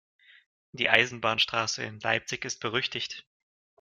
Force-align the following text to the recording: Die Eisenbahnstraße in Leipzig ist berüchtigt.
Die 0.71 0.89
Eisenbahnstraße 0.89 1.83
in 1.83 1.99
Leipzig 1.99 2.43
ist 2.45 2.59
berüchtigt. 2.59 3.27